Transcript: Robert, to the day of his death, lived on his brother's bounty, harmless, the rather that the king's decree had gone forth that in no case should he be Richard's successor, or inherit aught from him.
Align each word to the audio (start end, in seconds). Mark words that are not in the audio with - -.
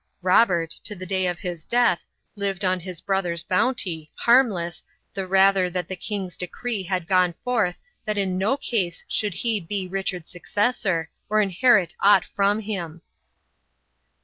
Robert, 0.23 0.71
to 0.85 0.95
the 0.95 1.05
day 1.05 1.27
of 1.27 1.37
his 1.37 1.63
death, 1.63 2.05
lived 2.35 2.65
on 2.65 2.79
his 2.79 3.01
brother's 3.01 3.43
bounty, 3.43 4.09
harmless, 4.15 4.81
the 5.13 5.27
rather 5.27 5.69
that 5.69 5.87
the 5.87 5.95
king's 5.95 6.35
decree 6.35 6.81
had 6.81 7.05
gone 7.05 7.35
forth 7.43 7.79
that 8.05 8.17
in 8.17 8.35
no 8.35 8.57
case 8.57 9.05
should 9.07 9.35
he 9.35 9.59
be 9.59 9.87
Richard's 9.87 10.31
successor, 10.31 11.11
or 11.29 11.39
inherit 11.39 11.93
aught 12.01 12.25
from 12.25 12.61
him. 12.61 13.03